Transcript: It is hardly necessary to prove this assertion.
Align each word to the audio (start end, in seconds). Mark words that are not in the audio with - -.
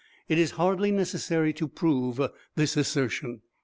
It 0.27 0.39
is 0.39 0.49
hardly 0.57 0.89
necessary 0.89 1.53
to 1.53 1.67
prove 1.67 2.19
this 2.55 2.75
assertion. 2.75 3.43